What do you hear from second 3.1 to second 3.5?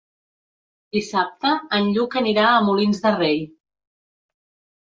Rei.